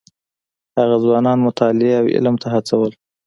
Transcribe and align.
هغه 0.79 0.95
ځوانان 1.03 1.37
مطالعې 1.47 1.93
او 2.01 2.05
علم 2.13 2.35
ته 2.41 2.47
هڅول. 2.53 2.89